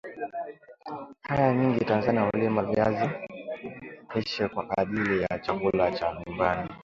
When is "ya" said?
5.21-5.39